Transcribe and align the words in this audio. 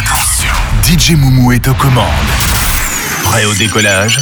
Attention, 0.00 0.54
DJ 0.82 1.10
Moumou 1.12 1.52
est 1.52 1.68
aux 1.68 1.74
commandes. 1.74 2.06
Prêt 3.22 3.44
au 3.44 3.52
décollage 3.54 4.18